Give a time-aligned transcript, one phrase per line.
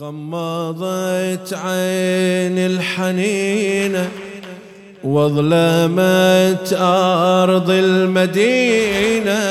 [0.00, 4.08] غمضت عين الحنينة
[5.04, 9.42] وظلمت أرض المدينة.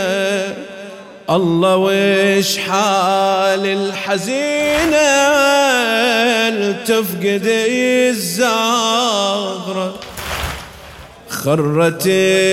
[1.30, 5.32] الله وش حال الحزينة؟
[6.86, 7.46] تفقد
[8.10, 9.94] الزهرة
[11.30, 12.08] خرت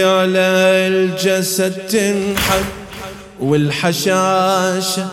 [0.05, 0.48] على
[0.89, 2.64] الجسد تنحب
[3.41, 5.07] والحشاشة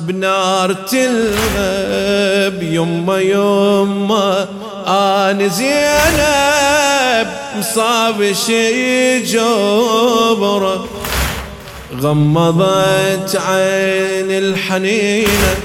[0.00, 4.48] بنار تلغب يما يما.
[4.86, 10.88] أنا زينب مصاب شي جبرة.
[12.02, 15.56] غمضت عين الحنينة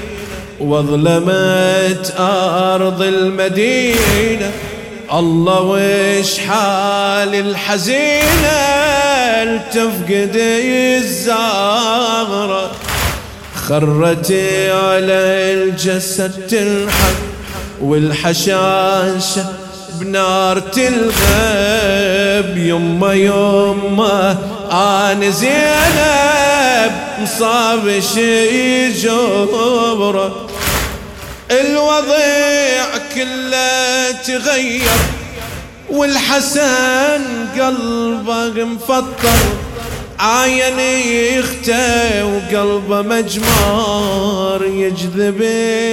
[0.60, 4.52] واظلمت أرض المدينة.
[5.12, 8.74] الله وش حال الحزينة؟
[9.72, 10.36] تفقد
[11.00, 12.70] الزهرة.
[13.68, 17.14] خرتي على الجسد تنحب
[17.80, 19.44] والحشاشة
[20.00, 24.38] بنار تلغب يما يما
[24.70, 30.46] أنا زينب مصاب شي جبرة
[31.50, 34.98] الوضيع كله تغير
[35.90, 37.22] والحسن
[37.58, 39.38] قلبه مفطر.
[40.18, 45.42] عاين يختى وقلبه مجمار يجذب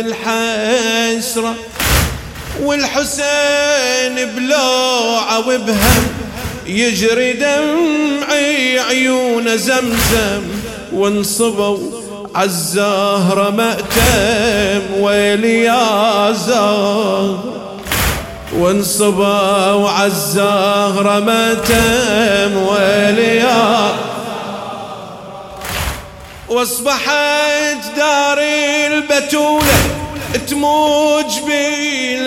[0.06, 1.56] الحسرة
[2.62, 6.08] والحسين بلوعة وبهم
[6.68, 10.44] يجري دمعي عيون زمزم
[10.94, 11.78] وانصبوا
[12.36, 17.44] عالزهرة مأتم ويلي يا زهر.
[18.58, 24.11] وانصبوا عالزهرة مأتم ويلي يا
[26.52, 29.78] واصبحت داري البتولة
[30.50, 31.40] تموج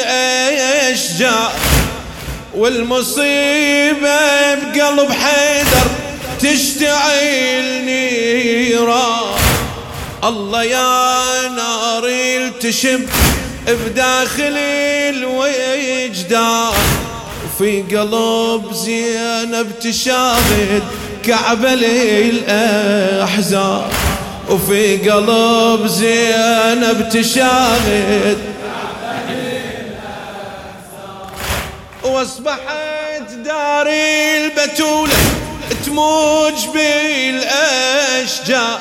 [0.00, 1.53] بالاشجار
[2.55, 5.86] والمصيبة بقلب حيدر
[6.41, 9.34] تشتعل نيران.
[10.25, 13.09] الله يا نار التشب
[13.69, 14.56] بداخل
[15.09, 16.72] الوجدان.
[17.44, 20.82] وفي قلب زينب تشاهد
[21.27, 21.72] كعبة
[22.32, 23.88] الأحزان
[24.50, 28.38] وفي قلب زينب تشاهد.
[32.05, 35.16] وأصبحت داري البتولة
[35.87, 38.81] تموج بالأشجار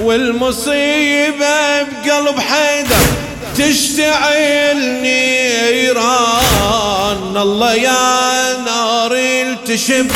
[0.00, 3.06] والمصيبة بقلب حيدر
[3.58, 6.56] تشتعل نيران.
[7.36, 10.06] الله يا نار التشب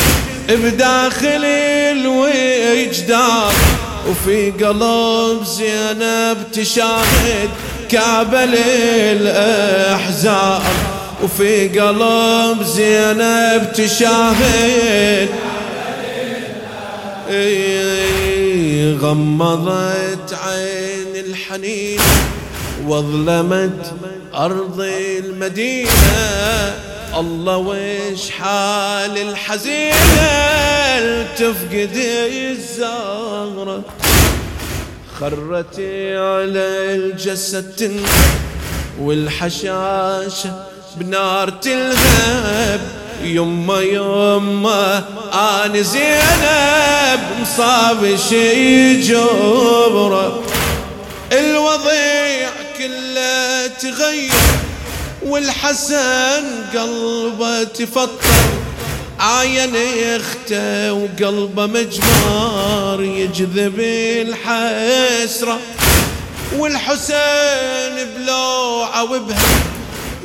[0.49, 1.45] بداخل
[1.91, 3.53] الوجدان.
[4.09, 7.49] وفي قلب زينب تشاهد
[7.89, 8.43] كعبة
[9.11, 10.61] الأحزان
[11.23, 15.29] وفي قلب زينب تشاهد
[19.01, 21.99] غمضت عين الحنين
[22.87, 23.93] واظلمت
[24.35, 24.81] أرض
[25.19, 26.92] المدينة.
[27.19, 29.93] الله وش حال الحزينة
[31.37, 33.81] تفقد الزهرة.
[35.19, 38.01] خرتي على الجسد
[38.99, 40.65] والحشاشة
[40.97, 42.81] بنار تلهب.
[43.23, 45.03] يما يما
[45.33, 50.43] أنا زينب مصاب شي جبرة.
[51.31, 54.62] الوضيع كله تغير.
[55.25, 58.09] والحسن قلبه تفطر.
[59.19, 63.79] عاين يخته وقلبه مجمار يجذب
[64.27, 65.59] الحسرة.
[66.57, 69.41] والحسين بلوعة وبها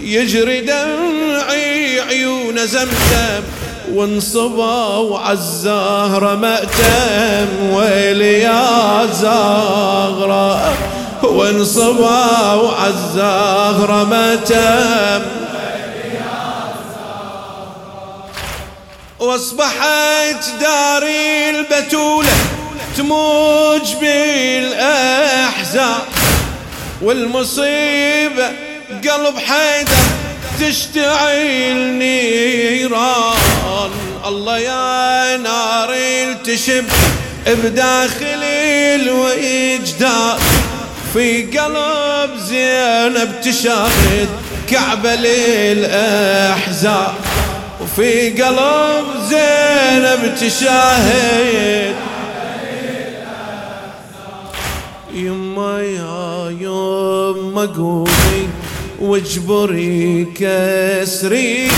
[0.00, 3.42] يجري دمعي عيون زمزم
[3.92, 10.74] وانصبوا عالزهرة مأتم ويلي يا زهرة.
[11.22, 15.22] وانصبوا عالزهرة مأتم
[19.18, 22.36] واصبحت داري البتولة
[22.96, 25.98] تموج بالأحزان
[27.02, 28.50] والمصيبة
[28.90, 29.92] قلب حيدر
[30.60, 33.38] تشتعل نيران.
[34.26, 36.84] الله يا نار التشب
[37.46, 38.42] بداخل
[38.94, 40.38] الوجدان.
[41.12, 44.28] في قلب زينب تشاهد
[44.70, 47.12] كعبة للأحزان
[47.80, 51.94] وفي قلب زينب تشاهد
[55.14, 58.48] يما يا يما قومي
[59.00, 61.68] واجبري كسري.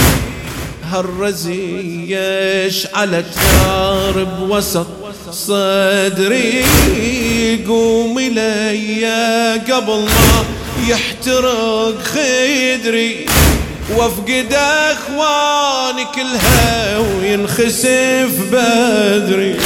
[0.91, 3.27] هالرزي يشعلت
[3.63, 4.87] نار بوسط
[5.33, 6.65] صدري
[7.69, 10.45] قومي ليا قبل ما
[10.89, 13.27] يحترق خدري.
[13.97, 19.57] وافقد اخواني كلها وينخسف بدري.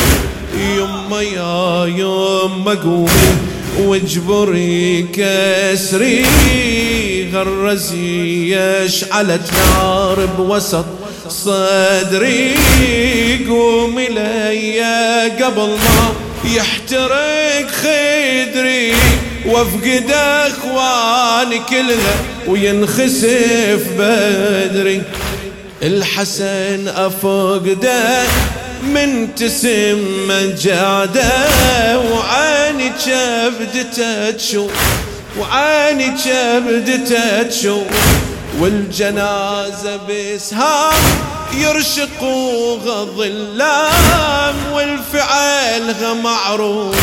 [0.59, 3.37] يما يا يما قومي
[3.79, 6.27] واجبري كسري.
[7.33, 10.85] غرزي يشعلت نار بوسط
[11.45, 12.55] صدري
[13.49, 16.13] قومي ليا قبل ما
[16.45, 18.95] يحترق خدري
[19.47, 20.11] وافقد
[20.47, 22.17] إخواني كلها
[22.47, 25.03] وينخسف بدري.
[25.83, 28.23] الحسن أفقده
[28.83, 30.33] من تسم
[30.63, 34.71] جاده وعيني كبدته تشوف
[35.39, 37.87] وعيني كبدته تشوف
[38.61, 41.03] والجنازة بسهام
[41.55, 46.97] يرشقوها ظلام والفعلها معروف.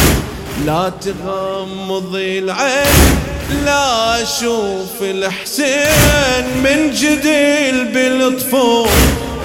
[0.65, 3.21] لا تغمض العين
[3.65, 8.89] لا أشوف الحسين من جديل بالطفول.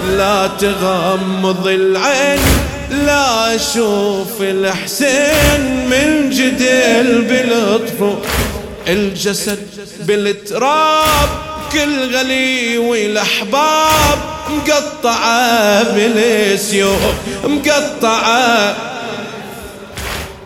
[0.08, 2.40] لا تغمض العين
[2.90, 8.18] لا أشوف الحسين من جديل بالطفول.
[8.88, 9.66] الجسد
[10.00, 11.28] بالتراب
[11.72, 14.18] كل غلي والأحباب
[14.50, 17.14] مقطعة بالسيوف
[17.44, 18.76] مقطعة.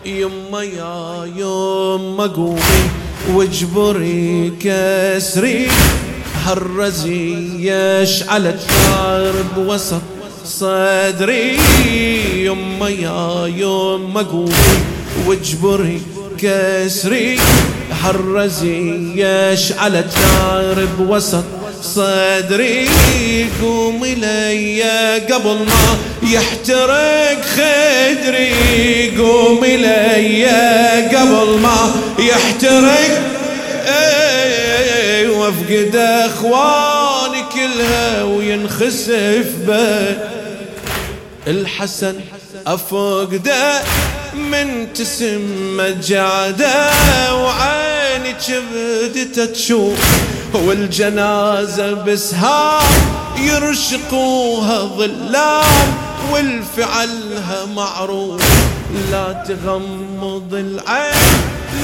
[0.04, 2.82] يما يا يما قومي
[3.32, 5.68] واجبري كسري
[6.44, 10.02] هالرزي يشعلت نار بوسط
[10.44, 11.58] صدري.
[12.34, 14.78] يما يا يما قومي
[15.26, 16.02] واجبري
[16.38, 17.38] كسري
[18.02, 21.44] هالرزي يشعلت نار بوسط
[21.82, 22.88] صدري
[23.62, 24.82] قوم لي
[25.30, 30.46] قبل ما يحترق خدري قوم لي
[31.16, 33.30] قبل ما يحترق.
[35.30, 40.16] وافقد إخواني كلها وينخسف به
[41.46, 42.14] الحسن
[42.66, 43.80] أفقده
[44.34, 46.90] من تسم جاده
[48.30, 49.98] وعيني كبدته تشوف
[50.54, 52.82] والجنازة بسهام
[53.38, 55.94] يرشقوها ظلام
[56.32, 58.42] والفعلها معروف.
[59.12, 61.14] لا تغمض العين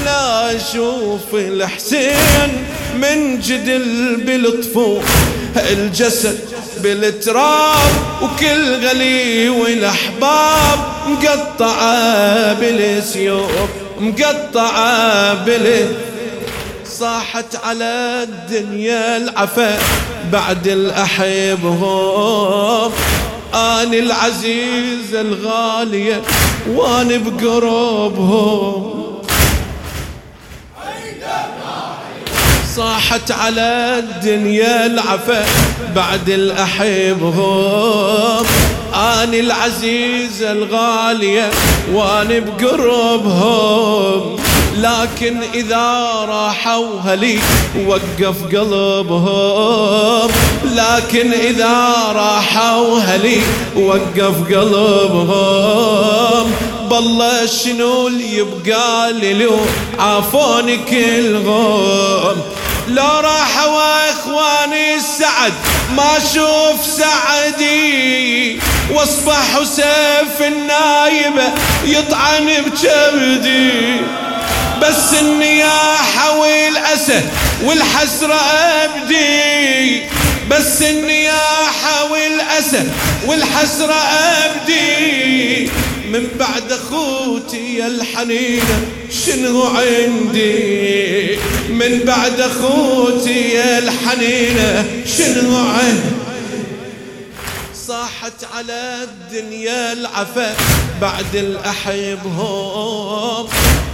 [0.05, 2.65] لا أشوف الحسين
[3.01, 5.01] من جدل بلطفه
[5.55, 6.39] الجسد
[6.83, 7.91] بالتراب
[8.21, 13.51] وكل غلي والأحباب مقطعة بالسيوف
[13.99, 16.07] مقطعة بالسيوف.
[16.99, 19.77] صاحت على الدنيا العفا
[20.31, 22.11] بعد الأحبهم
[23.53, 26.21] أنا العزيزة الغالية
[26.69, 28.93] وأنا بقربهم.
[32.75, 35.45] صاحت على الدنيا العفا
[35.95, 37.65] بعد الأحبهم
[38.93, 41.49] أنا العزيزة الغالية
[41.93, 44.37] وأنا بقربهم.
[44.77, 47.39] لكن إذا راحوا هلي
[47.87, 50.31] وقف قلبهم.
[50.65, 53.41] لكن إذا راحوا هلي
[53.75, 55.71] وقف قلبهم.
[56.89, 59.59] بالله شنو اللي يبقى لي لو
[59.99, 62.41] عافوني كلهم.
[62.87, 65.53] لو راحوا إخواني السعد
[65.95, 68.59] ما أشوف سعدي.
[68.93, 71.43] واصبح سيف النايبة
[71.85, 74.01] يطعن بكبدي
[74.81, 77.21] بس النياحة والأسى
[77.63, 78.39] والحسرة
[78.83, 80.01] أبدي.
[80.51, 82.83] بس النياحة والأسى
[83.25, 85.69] والحسرة أبدي.
[86.11, 88.81] من بعد أخوتي يا الحنينة
[89.25, 91.37] شنو عندي؟
[91.69, 94.85] من بعد أخوتي يا الحنينة
[95.17, 96.17] شنو عندي؟
[97.87, 100.55] صاحت على الدنيا العفا
[101.01, 102.67] بعد الأحبهم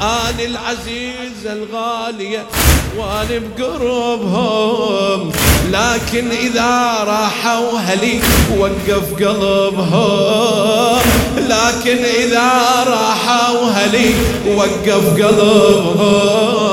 [0.02, 2.46] آل العزيز الغالية
[2.98, 5.32] وأنا بقربهم
[5.72, 8.20] لكن إذا راحوا هلي
[8.58, 11.02] وقف قلبهم.
[11.38, 12.52] لكن إذا
[12.88, 14.14] راحوا هلي
[14.56, 16.64] وقف قلبهم.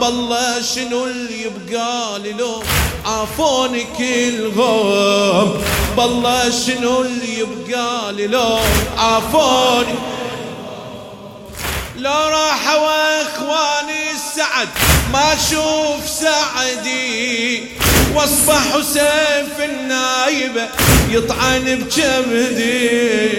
[0.00, 2.62] بالله شنو اللي يبقى لي لو
[3.06, 5.52] عافوني كلهم
[5.96, 8.58] بالله شنو اللي يبقى لي لو
[8.98, 9.94] عافوني
[12.04, 14.68] لو راحوا اخواني السعد
[15.12, 17.62] ما أشوف سعدي.
[18.14, 20.68] واصبح سيف النايبة
[21.10, 23.30] يطعن بجبدي.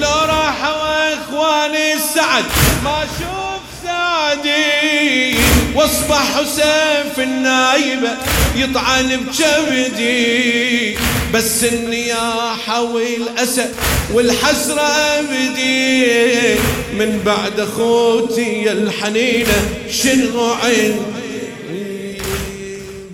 [0.00, 2.44] لو راحوا اخواني السعد
[2.84, 5.38] ما أشوف سعدي.
[5.74, 8.10] واصبح سيف النايبة
[8.56, 10.98] يطعن بجبدي.
[11.34, 13.66] بس النياحة والأسى
[14.12, 16.54] والحسرة أبدي.
[16.98, 20.96] من بعد أخوتي الحنينة شنو عين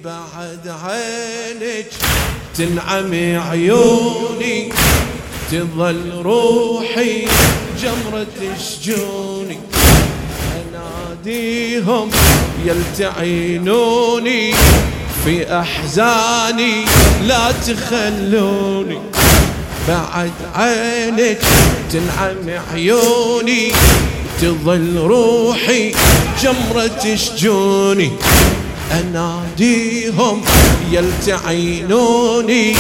[0.04, 1.87] بعد عينك
[2.59, 4.73] تنعمي عيوني
[5.52, 7.26] تظل روحي
[7.83, 9.59] جمرة شجوني
[10.61, 12.11] أناديهم
[12.66, 14.54] يلتعينوني.
[15.25, 16.85] في أحزاني
[17.23, 18.99] لا تخلوني.
[19.88, 21.38] بعد عينك
[21.93, 23.73] تنعم عيوني
[24.40, 25.95] تظل روحي
[26.43, 28.12] جمرة شجوني
[28.93, 30.45] أناديهم
[30.90, 32.76] يلتعينوني.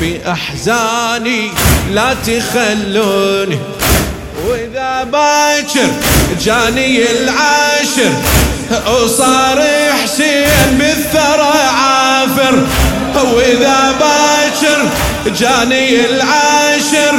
[0.00, 1.50] في أحزاني
[1.92, 3.58] لا تخلوني.
[4.48, 5.90] وإذا باكر
[6.44, 8.12] جاني العاشر
[8.70, 9.62] وصار
[10.02, 12.54] حسين بالثرى عافر.
[13.34, 14.80] وإذا باكر
[15.40, 17.14] جاني العاشر.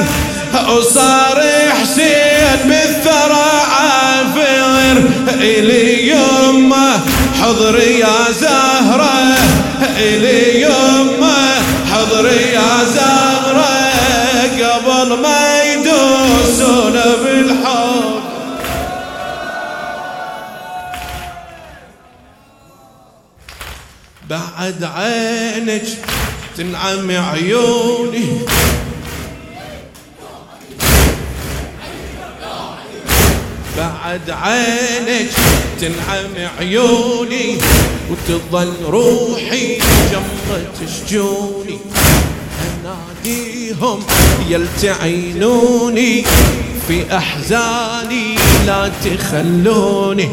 [0.69, 1.43] وصار
[1.81, 5.03] حسين بالثرى عافر.
[5.41, 6.99] إلي يمه
[7.41, 8.84] حضر يا زهره
[24.65, 25.83] بعد عينك
[26.57, 28.25] تنعم عيوني.
[33.77, 35.29] بعد عينك
[35.81, 37.57] تنعم عيوني
[38.09, 39.77] وتظل روحي
[40.11, 40.73] جمرة
[41.07, 41.79] شجوني.
[42.65, 44.03] أناديهم
[44.49, 46.25] يلتعينوني
[46.87, 50.29] في أحزاني لا تخلوني.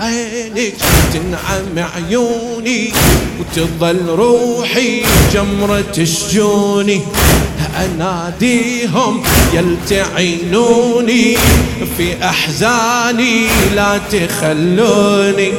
[0.00, 0.74] عينك
[1.12, 2.92] تنعم عيوني
[3.40, 5.02] وتظل روحي
[5.34, 7.00] جمرة شجوني
[7.84, 9.22] أناديهم
[9.54, 11.38] يلتعينوني
[11.96, 15.52] في أحزاني لا تخلوني.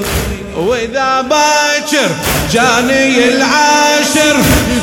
[0.58, 2.10] وإذا باكر
[2.53, 4.36] جاني العاشر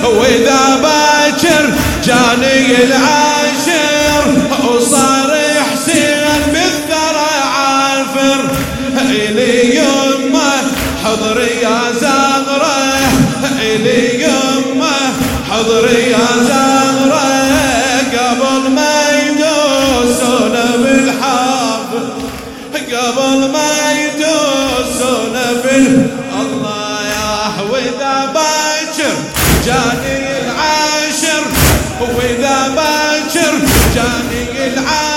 [0.05, 1.71] وإذا باكر
[2.07, 3.66] جاني العاشر
[9.11, 10.63] إلي يمه
[11.05, 12.77] حضر يا زغرة.
[13.61, 14.97] إلي يمه
[15.51, 17.37] حضر يا زغرة.
[18.17, 22.07] قبل ما يدوسون بالحافظ
[22.93, 25.35] قبل ما يدوسون
[25.65, 26.11] بال
[26.41, 29.17] الله يا واذا باكر
[29.67, 31.45] جاني العاشر
[32.01, 33.53] واذا باكر
[33.95, 35.16] جاني العاشر.